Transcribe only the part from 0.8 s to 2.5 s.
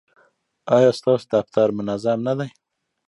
ستاسو دفتر منظم نه دی؟